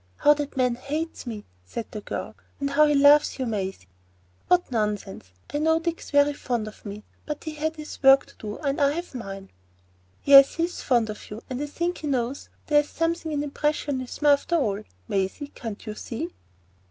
"How 0.17 0.33
that 0.33 0.57
man 0.57 0.73
hates 0.77 1.27
me!" 1.27 1.45
said 1.63 1.85
the 1.91 2.01
girl. 2.01 2.33
"And 2.59 2.71
how 2.71 2.87
he 2.87 2.95
loves 2.95 3.37
you, 3.37 3.45
Maisie!" 3.45 3.85
"What 4.47 4.71
nonsense? 4.71 5.29
I 5.53 5.59
knew 5.59 5.79
Dick's 5.79 6.09
very 6.09 6.33
fond 6.33 6.67
of 6.67 6.83
me, 6.83 7.03
but 7.27 7.43
he 7.43 7.53
had 7.53 7.75
his 7.75 8.01
work 8.01 8.25
to 8.25 8.35
do, 8.39 8.57
and 8.57 8.81
I 8.81 8.93
have 8.93 9.13
mine." 9.13 9.51
"Yes, 10.23 10.55
he 10.55 10.63
is 10.63 10.81
fond 10.81 11.11
of 11.11 11.29
you, 11.29 11.43
and 11.51 11.61
I 11.61 11.67
think 11.67 11.99
he 11.99 12.07
knows 12.07 12.49
there 12.65 12.79
is 12.79 12.89
something 12.89 13.31
in 13.31 13.43
impressionism, 13.43 14.25
after 14.25 14.55
all. 14.55 14.81
Maisie, 15.07 15.49
can't 15.49 15.85
you 15.85 15.93
see?" 15.93 16.29
"See? 16.29 16.33